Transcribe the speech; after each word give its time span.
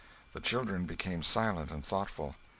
The 0.33 0.39
children 0.39 0.87
became 0.87 1.21
silent 1.21 1.69
and 1.71 1.85
thoughtful. 1.85 2.33